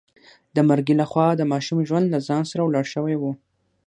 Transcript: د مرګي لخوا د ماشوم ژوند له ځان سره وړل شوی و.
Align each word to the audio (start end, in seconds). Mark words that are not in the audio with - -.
د 0.55 0.57
مرګي 0.69 0.93
لخوا 1.01 1.27
د 1.35 1.41
ماشوم 1.51 1.79
ژوند 1.87 2.05
له 2.13 2.19
ځان 2.27 2.43
سره 2.51 2.61
وړل 2.63 2.85
شوی 2.93 3.15
و. 3.19 3.23